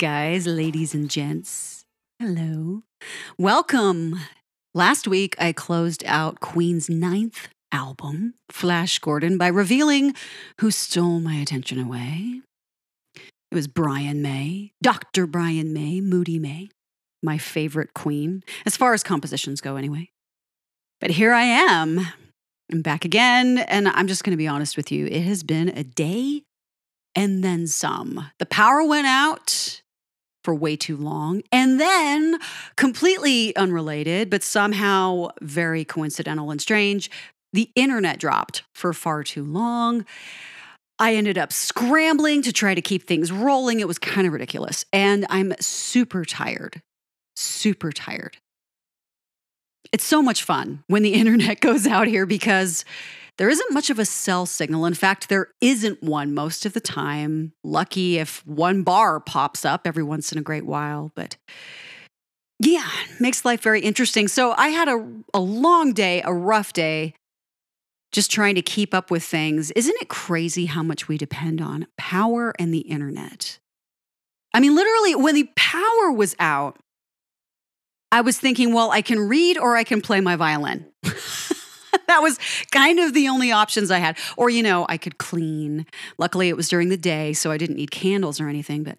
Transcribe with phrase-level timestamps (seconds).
[0.00, 1.84] Guys, ladies and gents.
[2.18, 2.84] Hello.
[3.36, 4.18] Welcome.
[4.72, 10.14] Last week, I closed out Queen's ninth album, Flash Gordon, by revealing
[10.62, 12.40] who stole my attention away.
[13.14, 15.26] It was Brian May, Dr.
[15.26, 16.70] Brian May, Moody May,
[17.22, 20.08] my favorite queen, as far as compositions go, anyway.
[21.02, 22.00] But here I am.
[22.72, 25.08] I'm back again, and I'm just going to be honest with you.
[25.08, 26.44] It has been a day
[27.14, 28.30] and then some.
[28.38, 29.82] The power went out
[30.44, 31.42] for way too long.
[31.52, 32.38] And then,
[32.76, 37.10] completely unrelated, but somehow very coincidental and strange,
[37.52, 40.06] the internet dropped for far too long.
[40.98, 43.80] I ended up scrambling to try to keep things rolling.
[43.80, 44.84] It was kind of ridiculous.
[44.92, 46.82] And I'm super tired,
[47.36, 48.36] super tired.
[49.92, 52.84] It's so much fun when the internet goes out here because
[53.40, 54.84] there isn't much of a cell signal.
[54.84, 57.54] In fact, there isn't one most of the time.
[57.64, 61.38] Lucky if one bar pops up every once in a great while, but
[62.58, 62.86] yeah,
[63.18, 64.28] makes life very interesting.
[64.28, 67.14] So I had a, a long day, a rough day,
[68.12, 69.70] just trying to keep up with things.
[69.70, 73.58] Isn't it crazy how much we depend on power and the internet?
[74.52, 76.78] I mean, literally, when the power was out,
[78.12, 80.84] I was thinking, well, I can read or I can play my violin.
[82.06, 82.38] that was
[82.70, 84.18] kind of the only options I had.
[84.36, 85.86] Or, you know, I could clean.
[86.18, 88.82] Luckily, it was during the day, so I didn't need candles or anything.
[88.82, 88.98] But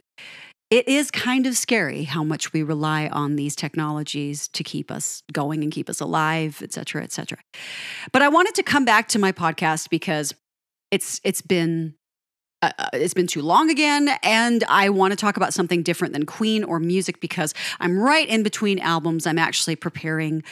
[0.69, 5.21] it is kind of scary how much we rely on these technologies to keep us
[5.33, 7.39] going and keep us alive, et cetera, et cetera.
[8.13, 10.33] But I wanted to come back to my podcast because
[10.89, 11.95] it's it's been
[12.61, 16.13] uh, uh, it's been too long again, and I want to talk about something different
[16.13, 19.25] than Queen or music because I'm right in between albums.
[19.25, 20.43] I'm actually preparing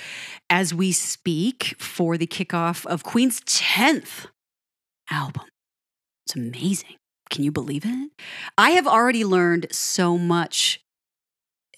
[0.50, 4.25] as we speak for the kickoff of Queen's 10th
[5.11, 5.45] album.
[6.25, 6.95] It's amazing.
[7.29, 8.11] Can you believe it?
[8.57, 10.81] I have already learned so much,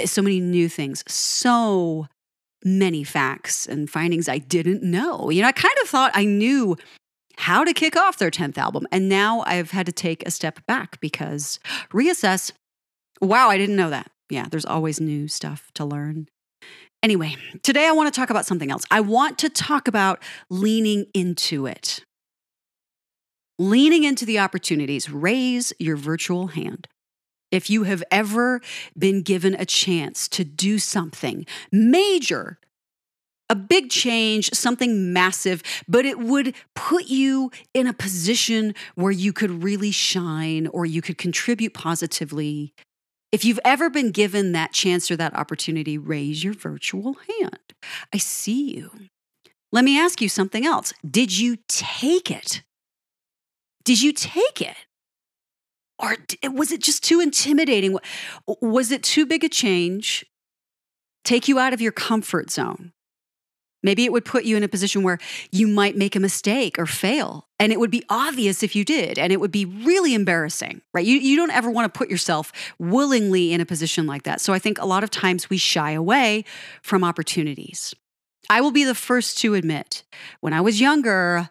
[0.06, 2.08] so many new things, so
[2.64, 5.30] many facts and findings I didn't know.
[5.30, 6.78] You know, I kind of thought I knew
[7.42, 8.88] how to kick off their 10th album.
[8.92, 11.60] And now I've had to take a step back because
[11.92, 12.52] reassess.
[13.20, 14.12] Wow, I didn't know that.
[14.30, 16.28] Yeah, there's always new stuff to learn.
[17.04, 18.86] Anyway, today I want to talk about something else.
[18.92, 22.06] I want to talk about leaning into it.
[23.58, 25.10] Leaning into the opportunities.
[25.10, 26.88] Raise your virtual hand.
[27.52, 28.62] If you have ever
[28.98, 32.60] been given a chance to do something major
[33.52, 39.34] a big change, something massive, but it would put you in a position where you
[39.34, 42.74] could really shine or you could contribute positively.
[43.34, 47.74] If you've ever been given that chance or that opportunity, raise your virtual hand.
[48.14, 48.90] I see you.
[49.74, 50.94] Let me ask you something else.
[51.06, 52.64] Did you take it?
[53.84, 54.78] Did you take it?
[56.00, 57.98] Or was it just too intimidating?
[58.62, 60.26] Was it too big a change?
[61.26, 62.94] Take you out of your comfort zone?
[63.84, 65.18] Maybe it would put you in a position where
[65.52, 67.48] you might make a mistake or fail.
[67.60, 69.18] And it would be obvious if you did.
[69.18, 71.06] And it would be really embarrassing, right?
[71.06, 74.42] You, you don't ever want to put yourself willingly in a position like that.
[74.42, 76.46] So I think a lot of times we shy away
[76.82, 77.94] from opportunities.
[78.50, 80.04] I will be the first to admit
[80.42, 81.50] when I was younger,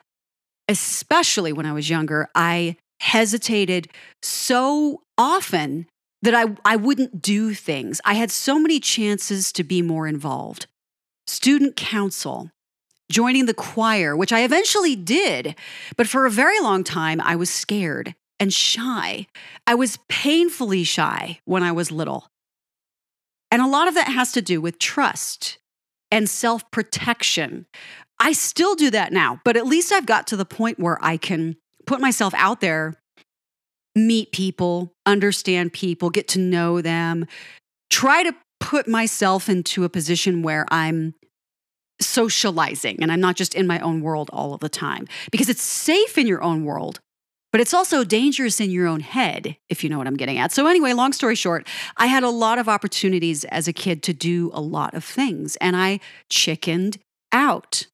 [0.69, 3.89] especially when I was younger, I hesitated
[4.23, 5.87] so often
[6.23, 8.01] that I, I wouldn't do things.
[8.05, 10.67] I had so many chances to be more involved
[11.31, 12.51] student council,
[13.11, 15.55] joining the choir, which I eventually did.
[15.97, 19.27] But for a very long time, I was scared and shy.
[19.67, 22.29] I was painfully shy when I was little.
[23.51, 25.59] And a lot of that has to do with trust
[26.11, 27.67] and self protection.
[28.19, 31.17] I still do that now, but at least I've got to the point where I
[31.17, 32.95] can put myself out there,
[33.95, 37.27] meet people, understand people, get to know them,
[37.89, 41.15] try to put myself into a position where I'm
[42.01, 45.63] socializing and I'm not just in my own world all of the time because it's
[45.63, 47.01] safe in your own world.
[47.53, 50.53] But it's also dangerous in your own head, if you know what I'm getting at.
[50.53, 51.67] So, anyway, long story short,
[51.97, 55.57] I had a lot of opportunities as a kid to do a lot of things,
[55.57, 55.99] and I
[56.29, 56.99] chickened
[57.33, 57.87] out.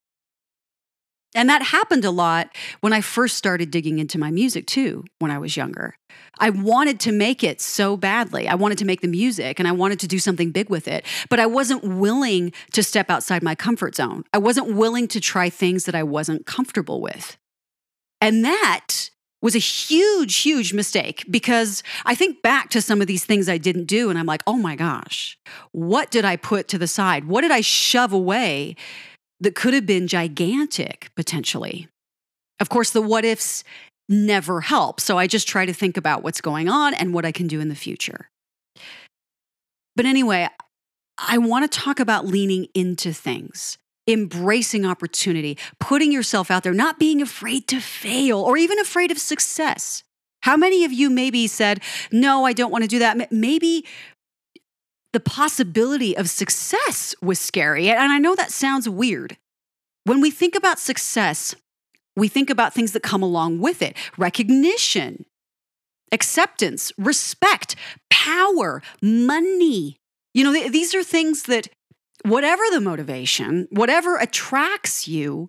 [1.34, 2.48] And that happened a lot
[2.80, 5.96] when I first started digging into my music too, when I was younger.
[6.38, 8.48] I wanted to make it so badly.
[8.48, 11.04] I wanted to make the music and I wanted to do something big with it,
[11.28, 14.24] but I wasn't willing to step outside my comfort zone.
[14.32, 17.36] I wasn't willing to try things that I wasn't comfortable with.
[18.20, 19.10] And that
[19.42, 23.58] was a huge, huge mistake because I think back to some of these things I
[23.58, 25.38] didn't do and I'm like, oh my gosh,
[25.72, 27.26] what did I put to the side?
[27.26, 28.76] What did I shove away
[29.40, 31.88] that could have been gigantic potentially.
[32.60, 33.64] Of course, the what ifs
[34.08, 35.00] never help.
[35.00, 37.60] So I just try to think about what's going on and what I can do
[37.60, 38.30] in the future.
[39.94, 40.48] But anyway,
[41.18, 46.98] I want to talk about leaning into things, embracing opportunity, putting yourself out there, not
[46.98, 50.04] being afraid to fail or even afraid of success.
[50.42, 51.80] How many of you maybe said,
[52.12, 53.32] No, I don't want to do that?
[53.32, 53.84] Maybe
[55.16, 57.88] the possibility of success was scary.
[57.88, 59.38] And I know that sounds weird.
[60.04, 61.54] When we think about success,
[62.14, 65.24] we think about things that come along with it recognition,
[66.12, 67.76] acceptance, respect,
[68.10, 69.96] power, money,
[70.34, 71.68] you know, th- these are things that,
[72.22, 75.48] whatever the motivation, whatever attracts you,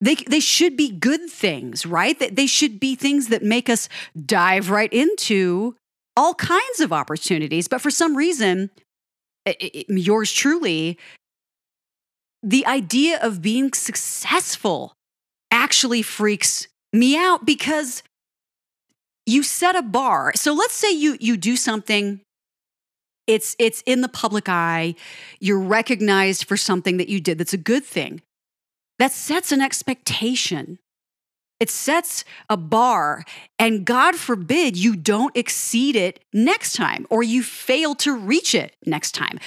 [0.00, 2.18] they, they should be good things, right?
[2.18, 3.90] That they should be things that make us
[4.24, 5.76] dive right into
[6.16, 7.68] all kinds of opportunities.
[7.68, 8.70] But for some reason,
[9.44, 10.98] it, it, yours truly,
[12.42, 14.94] the idea of being successful
[15.50, 18.02] actually freaks me out because
[19.26, 20.32] you set a bar.
[20.34, 22.20] So let's say you you do something
[23.26, 24.94] it's it's in the public eye.
[25.40, 28.22] You're recognized for something that you did that's a good thing.
[28.98, 30.78] That sets an expectation.
[31.62, 33.24] It sets a bar,
[33.56, 38.74] and God forbid you don't exceed it next time or you fail to reach it
[38.84, 39.38] next time.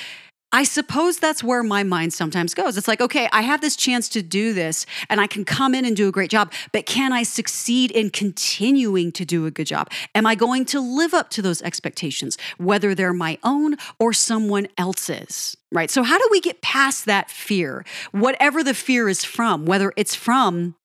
[0.53, 2.77] I suppose that's where my mind sometimes goes.
[2.77, 5.83] It's like, okay, I have this chance to do this and I can come in
[5.83, 9.67] and do a great job, but can I succeed in continuing to do a good
[9.67, 9.91] job?
[10.15, 14.67] Am I going to live up to those expectations, whether they're my own or someone
[14.77, 15.57] else's?
[15.69, 15.91] Right.
[15.91, 17.83] So, how do we get past that fear?
[18.13, 20.75] Whatever the fear is from, whether it's from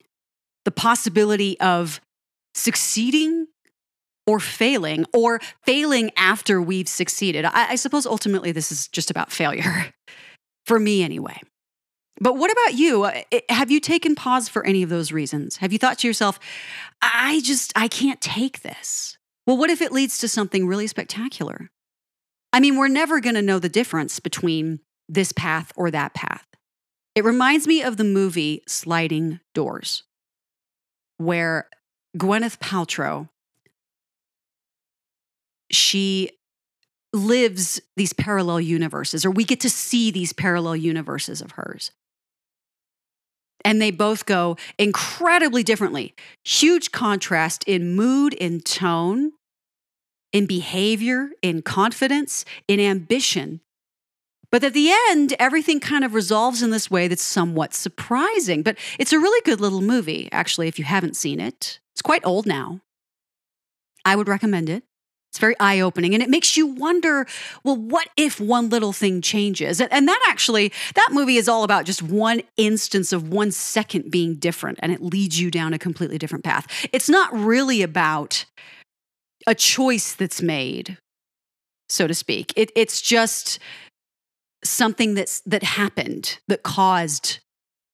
[0.65, 2.01] the possibility of
[2.55, 3.47] succeeding
[4.27, 7.45] or failing or failing after we've succeeded.
[7.45, 9.93] I, I suppose ultimately this is just about failure,
[10.67, 11.41] for me anyway.
[12.21, 13.05] But what about you?
[13.05, 15.57] Uh, have you taken pause for any of those reasons?
[15.57, 16.39] Have you thought to yourself,
[17.01, 19.17] I just, I can't take this?
[19.47, 21.71] Well, what if it leads to something really spectacular?
[22.53, 26.47] I mean, we're never going to know the difference between this path or that path.
[27.15, 30.05] It reminds me of the movie Sliding Doors,
[31.21, 31.69] where
[32.17, 33.29] Gwyneth Paltrow
[35.71, 36.31] she
[37.13, 41.93] lives these parallel universes, or we get to see these parallel universes of hers.
[43.65, 46.15] And they both go incredibly differently.
[46.45, 49.33] Huge contrast in mood, in tone,
[50.33, 53.61] in behavior, in confidence, in ambition.
[54.51, 58.63] But at the end, everything kind of resolves in this way that's somewhat surprising.
[58.63, 61.79] But it's a really good little movie, actually, if you haven't seen it.
[61.95, 62.81] It's quite old now.
[64.05, 64.83] I would recommend it.
[65.31, 67.25] It's very eye opening and it makes you wonder
[67.63, 69.81] well, what if one little thing changes?
[69.81, 74.35] And that actually, that movie is all about just one instance of one second being
[74.35, 76.67] different and it leads you down a completely different path.
[76.93, 78.45] It's not really about
[79.47, 80.99] a choice that's made,
[81.89, 82.53] so to speak.
[82.57, 83.61] It, it's just
[84.65, 87.41] something that's, that happened that caused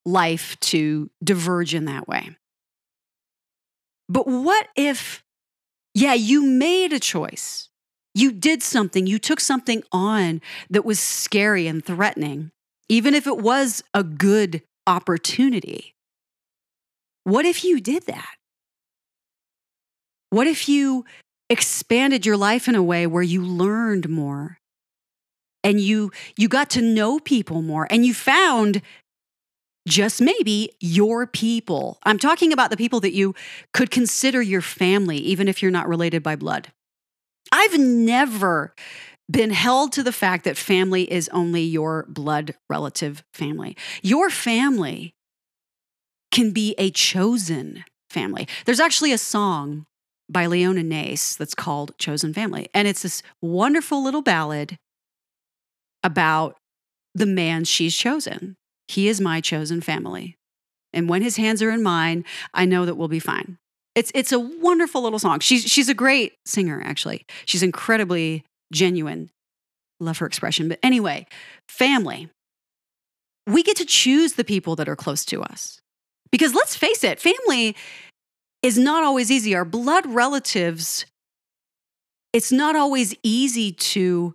[0.05, 2.37] life to diverge in that way.
[4.09, 5.25] But what if
[5.97, 7.71] yeah, you made a choice.
[8.15, 12.51] You did something, you took something on that was scary and threatening,
[12.91, 15.95] even if it was a good opportunity.
[17.25, 18.35] What if you did that?
[20.29, 21.07] What if you
[21.49, 24.59] expanded your life in a way where you learned more
[25.67, 28.81] and you you got to know people more and you found
[29.89, 31.99] just maybe your people.
[32.05, 33.35] I'm talking about the people that you
[33.73, 36.73] could consider your family, even if you're not related by blood.
[37.53, 38.75] I've never
[39.31, 43.77] been held to the fact that family is only your blood relative family.
[44.03, 45.15] Your family
[46.31, 48.47] can be a chosen family.
[48.67, 49.87] There's actually a song
[50.29, 52.69] by Leona Naess that's called Chosen Family.
[52.75, 54.79] And it's this wonderful little ballad
[56.07, 56.57] about
[57.15, 58.55] the man she's chosen.
[58.89, 60.37] He is my chosen family.
[60.93, 63.59] And when his hands are in mine, I know that we'll be fine.
[63.97, 65.41] It's, it's a wonderful little song.
[65.41, 67.27] She's, she's a great singer, actually.
[67.45, 69.31] She's incredibly genuine.
[69.99, 70.69] Love her expression.
[70.69, 71.27] But anyway,
[71.69, 72.31] family.
[73.47, 75.81] We get to choose the people that are close to us.
[76.31, 77.75] Because let's face it, family
[78.63, 79.55] is not always easy.
[79.55, 81.07] Our blood relatives,
[82.33, 84.35] it's not always easy to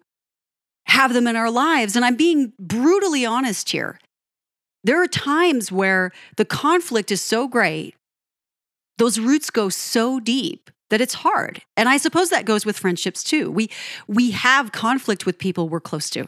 [0.92, 1.96] have them in our lives.
[1.96, 4.00] And I'm being brutally honest here.
[4.84, 7.96] There are times where the conflict is so great,
[8.98, 11.62] those roots go so deep that it's hard.
[11.78, 13.50] And I suppose that goes with friendships too.
[13.50, 13.70] We
[14.08, 16.26] we have conflict with people we're close to.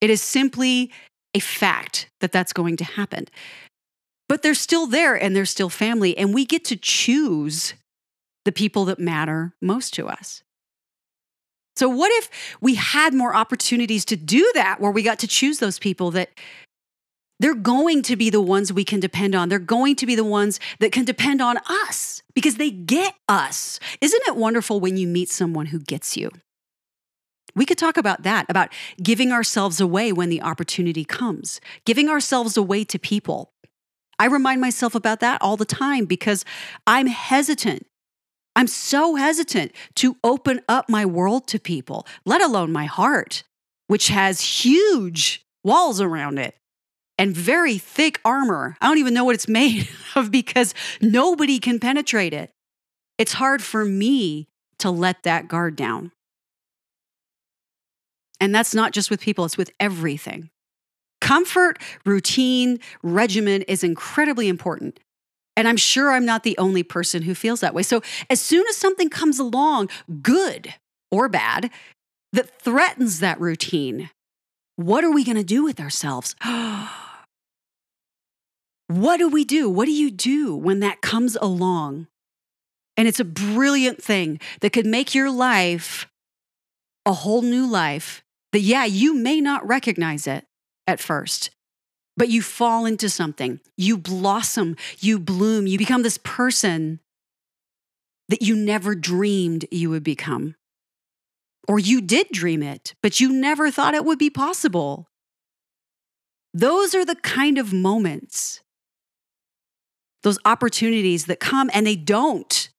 [0.00, 0.90] It is simply
[1.34, 3.26] a fact that that's going to happen.
[4.28, 7.74] But they're still there and they're still family and we get to choose
[8.44, 10.43] the people that matter most to us.
[11.76, 15.58] So, what if we had more opportunities to do that where we got to choose
[15.58, 16.30] those people that
[17.40, 19.48] they're going to be the ones we can depend on?
[19.48, 23.80] They're going to be the ones that can depend on us because they get us.
[24.00, 26.30] Isn't it wonderful when you meet someone who gets you?
[27.56, 28.70] We could talk about that, about
[29.02, 33.52] giving ourselves away when the opportunity comes, giving ourselves away to people.
[34.18, 36.44] I remind myself about that all the time because
[36.86, 37.86] I'm hesitant
[38.56, 43.42] I'm so hesitant to open up my world to people, let alone my heart,
[43.88, 46.54] which has huge walls around it
[47.18, 48.76] and very thick armor.
[48.80, 52.50] I don't even know what it's made of because nobody can penetrate it.
[53.18, 56.12] It's hard for me to let that guard down.
[58.40, 60.50] And that's not just with people, it's with everything.
[61.20, 65.00] Comfort, routine, regimen is incredibly important.
[65.56, 67.82] And I'm sure I'm not the only person who feels that way.
[67.82, 69.88] So as soon as something comes along,
[70.22, 70.74] good
[71.10, 71.70] or bad,
[72.32, 74.10] that threatens that routine,
[74.76, 76.34] what are we going to do with ourselves?
[78.88, 79.70] what do we do?
[79.70, 82.08] What do you do when that comes along?
[82.96, 86.08] And it's a brilliant thing that could make your life
[87.06, 90.44] a whole new life that, yeah, you may not recognize it
[90.86, 91.50] at first,
[92.16, 97.00] but you fall into something, you blossom, you bloom, you become this person
[98.28, 100.54] that you never dreamed you would become.
[101.66, 105.08] Or you did dream it, but you never thought it would be possible.
[106.52, 108.60] Those are the kind of moments,
[110.22, 112.70] those opportunities that come and they don't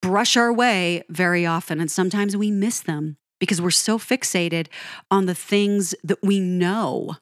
[0.00, 1.78] brush our way very often.
[1.80, 4.68] And sometimes we miss them because we're so fixated
[5.10, 7.16] on the things that we know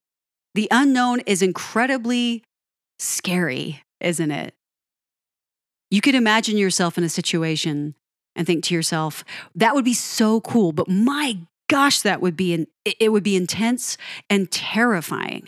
[0.58, 2.42] the unknown is incredibly
[2.98, 4.54] scary, isn't it?
[5.88, 7.94] You could imagine yourself in a situation
[8.34, 9.22] and think to yourself,
[9.54, 11.38] that would be so cool, but my
[11.68, 13.96] gosh, that would be an, it would be intense
[14.28, 15.44] and terrifying.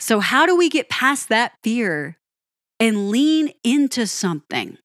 [0.00, 2.18] So how do we get past that fear
[2.80, 4.78] and lean into something?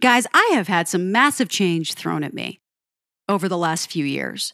[0.00, 2.60] Guys, I have had some massive change thrown at me
[3.28, 4.52] over the last few years.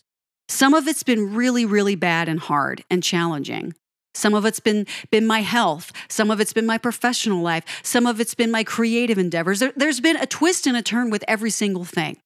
[0.51, 3.73] Some of it's been really, really bad and hard and challenging.
[4.15, 5.93] Some of it's been, been my health.
[6.09, 7.65] Some of it's been my professional life.
[7.85, 9.61] Some of it's been my creative endeavors.
[9.61, 12.17] There, there's been a twist and a turn with every single thing.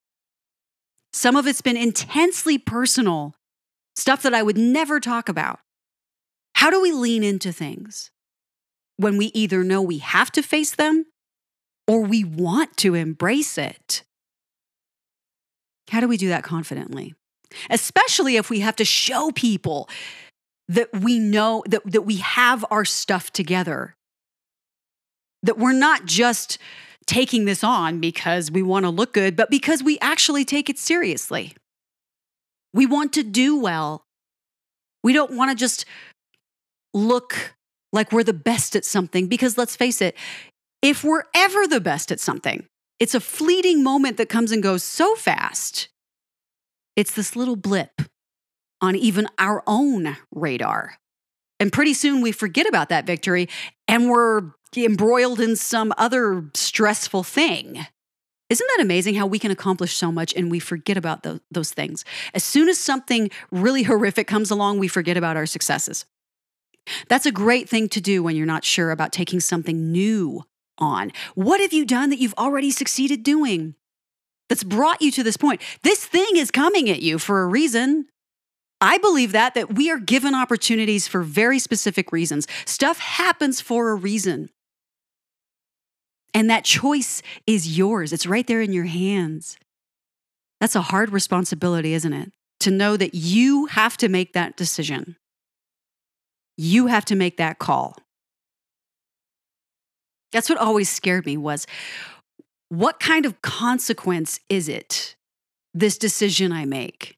[1.13, 3.35] Some of it's been intensely personal,
[3.95, 5.61] stuff that I would never talk about.
[6.55, 8.11] How do we lean into things
[8.97, 11.05] when we either know we have to face them
[11.87, 14.03] or we want to embrace it?
[15.91, 17.15] How do we do that confidently?
[17.71, 19.89] Especially if we have to show people
[20.69, 23.95] that we know that, that we have our stuff together,
[25.43, 26.59] that we're not just
[27.07, 30.79] taking this on because we want to look good, but because we actually take it
[30.79, 31.55] seriously.
[32.73, 34.05] We want to do well.
[35.03, 35.85] We don't want to just
[36.95, 37.55] look
[37.93, 40.17] like we're the best at something because let's face it,
[40.83, 42.67] if we're ever the best at something,
[42.99, 45.89] it's a fleeting moment that comes and goes so fast
[46.97, 48.03] it's this little blip
[48.81, 50.99] on even our own radar.
[51.61, 53.49] And pretty soon we forget about that victory
[53.89, 54.43] and we're
[54.77, 57.87] embroiled in some other stressful thing.
[58.51, 61.73] Isn't that amazing how we can accomplish so much and we forget about the, those
[61.73, 62.05] things?
[62.35, 66.05] As soon as something really horrific comes along, we forget about our successes.
[67.09, 70.43] That's a great thing to do when you're not sure about taking something new
[70.77, 71.13] on.
[71.35, 73.75] What have you done that you've already succeeded doing?
[74.49, 75.61] That's brought you to this point.
[75.83, 78.07] This thing is coming at you for a reason.
[78.81, 82.47] I believe that that we are given opportunities for very specific reasons.
[82.67, 84.51] Stuff happens for a reason.
[86.35, 88.13] And that choice is yours.
[88.13, 89.57] It's right there in your hands.
[90.61, 92.33] That's a hard responsibility, isn't it?
[92.61, 95.17] To know that you have to make that decision.
[96.57, 97.97] You have to make that call.
[100.33, 101.67] That's what always scared me was
[102.79, 105.17] what kind of consequence is it,
[105.73, 107.17] this decision I make?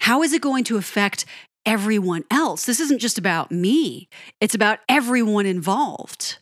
[0.00, 1.24] How is it going to affect
[1.64, 2.66] everyone else?
[2.66, 4.08] This isn't just about me,
[4.40, 6.38] it's about everyone involved.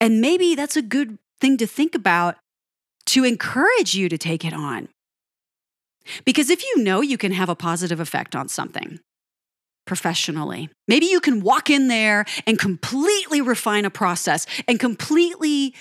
[0.00, 2.36] And maybe that's a good thing to think about
[3.06, 4.88] to encourage you to take it on.
[6.24, 9.00] Because if you know you can have a positive effect on something,
[9.86, 10.70] professionally.
[10.88, 15.74] Maybe you can walk in there and completely refine a process and completely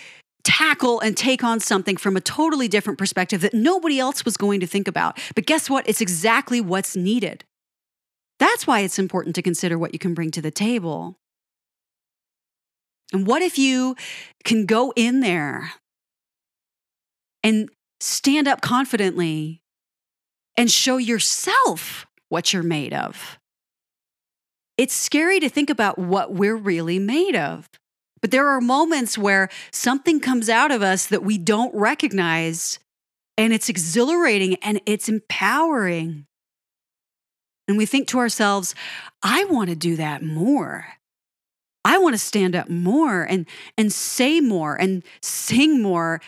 [0.43, 4.59] tackle and take on something from a totally different perspective that nobody else was going
[4.59, 5.17] to think about.
[5.35, 5.87] But guess what?
[5.87, 7.45] It's exactly what's needed.
[8.39, 11.17] That's why it's important to consider what you can bring to the table.
[13.13, 13.95] And what if you
[14.43, 15.73] can go in there
[17.43, 17.69] and
[18.01, 19.61] stand up confidently
[20.57, 23.39] and show yourself what you're made of?
[24.83, 27.69] It's scary to think about what we're really made of.
[28.21, 32.79] But there are moments where something comes out of us that we don't recognize,
[33.37, 36.25] and it's exhilarating and it's empowering.
[37.65, 38.75] And we think to ourselves,
[39.21, 40.85] I want to do that more.
[41.85, 43.45] I want to stand up more and,
[43.77, 46.19] and say more and sing more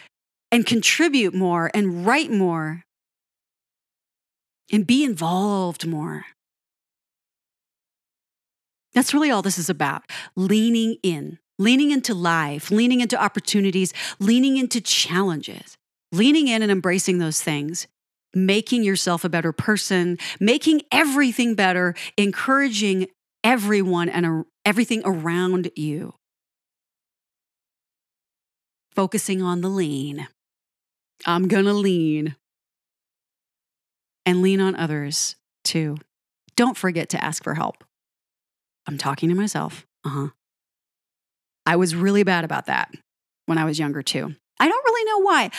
[0.50, 2.83] and contribute more and write more
[4.71, 6.24] and be involved more.
[8.95, 10.03] That's really all this is about
[10.37, 15.77] leaning in, leaning into life, leaning into opportunities, leaning into challenges,
[16.13, 17.87] leaning in and embracing those things,
[18.33, 23.07] making yourself a better person, making everything better, encouraging
[23.43, 26.13] everyone and everything around you.
[28.95, 30.29] Focusing on the lean.
[31.25, 32.37] I'm going to lean.
[34.25, 35.35] And lean on others
[35.65, 35.97] too.
[36.55, 37.83] Don't forget to ask for help.
[38.87, 39.85] I'm talking to myself.
[40.03, 40.27] Uh huh.
[41.65, 42.91] I was really bad about that
[43.47, 44.35] when I was younger too.
[44.59, 45.49] I don't really know why.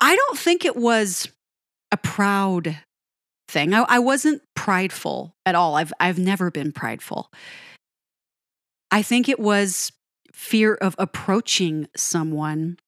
[0.00, 1.28] I don't think it was
[1.92, 2.78] a proud
[3.48, 3.74] thing.
[3.74, 5.76] I, I wasn't prideful at all.
[5.76, 7.30] I've, I've never been prideful.
[8.90, 9.92] I think it was
[10.32, 12.78] fear of approaching someone,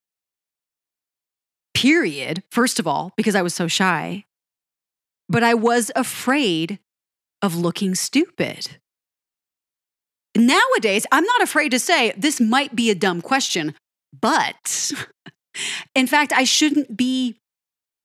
[1.75, 4.25] period, first of all, because I was so shy.
[5.29, 6.79] But I was afraid
[7.43, 8.79] of looking stupid.
[10.37, 13.75] Nowadays, I'm not afraid to say this might be a dumb question,
[14.19, 14.93] but
[15.95, 17.41] in fact, I shouldn't be,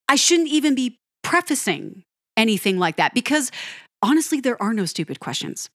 [0.08, 2.04] I shouldn't even be prefacing
[2.36, 3.50] anything like that because
[4.02, 5.70] honestly, there are no stupid questions.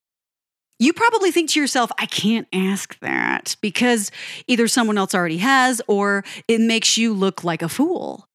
[0.80, 4.12] You probably think to yourself, I can't ask that because
[4.48, 8.28] either someone else already has or it makes you look like a fool.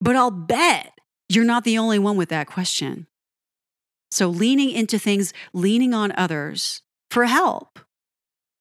[0.00, 0.92] But I'll bet
[1.28, 3.06] you're not the only one with that question.
[4.10, 7.78] So, leaning into things, leaning on others for help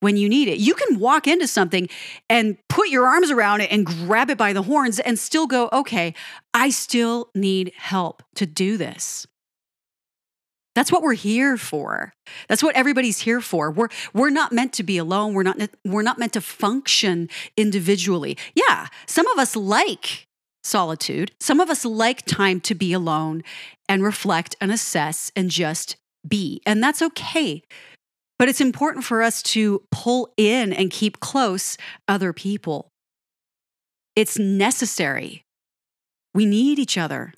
[0.01, 0.59] when you need it.
[0.59, 1.87] You can walk into something
[2.29, 5.69] and put your arms around it and grab it by the horns and still go,
[5.71, 6.13] okay,
[6.53, 9.25] I still need help to do this.
[10.73, 12.13] That's what we're here for.
[12.47, 13.71] That's what everybody's here for.
[13.71, 15.33] We're we're not meant to be alone.
[15.33, 18.37] We're not we're not meant to function individually.
[18.55, 20.27] Yeah, some of us like
[20.63, 21.31] solitude.
[21.41, 23.43] Some of us like time to be alone
[23.89, 26.61] and reflect and assess and just be.
[26.65, 27.63] And that's okay.
[28.41, 31.77] But it's important for us to pull in and keep close
[32.07, 32.89] other people.
[34.15, 35.45] It's necessary.
[36.33, 37.35] We need each other.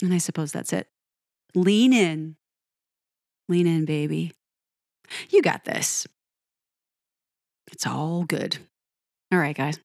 [0.00, 0.86] And I suppose that's it.
[1.54, 2.36] Lean in.
[3.50, 4.32] Lean in, baby.
[5.28, 6.06] You got this.
[7.70, 8.56] It's all good.
[9.30, 9.78] All right, guys.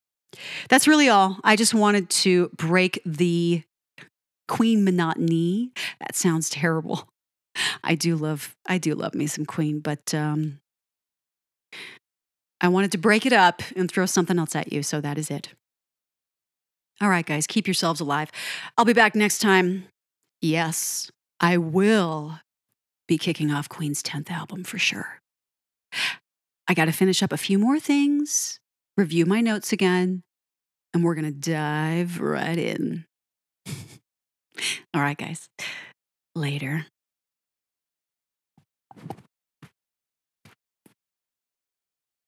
[0.70, 1.38] That's really all.
[1.44, 3.64] I just wanted to break the
[4.48, 5.74] queen monotony.
[6.00, 7.10] That sounds terrible.
[7.84, 10.60] I do love I do love me some queen, but um
[12.62, 15.32] I wanted to break it up and throw something else at you, so that is
[15.32, 15.50] it.
[17.02, 18.30] All right, guys, keep yourselves alive.
[18.78, 19.86] I'll be back next time.
[20.42, 22.40] Yes, I will
[23.08, 25.22] be kicking off Queen's 10th album for sure.
[26.68, 28.60] I got to finish up a few more things,
[28.98, 30.24] review my notes again,
[30.94, 33.06] and we're going to dive right in.
[34.94, 35.50] All right, guys.
[36.36, 36.86] Later.